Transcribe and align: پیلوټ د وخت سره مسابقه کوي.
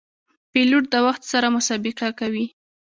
پیلوټ 0.51 0.83
د 0.93 0.95
وخت 1.07 1.23
سره 1.31 1.47
مسابقه 1.55 2.07
کوي. 2.19 2.45